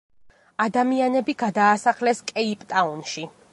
[0.63, 3.31] ადამიანები გადაასახლეს კეიპტაუნში.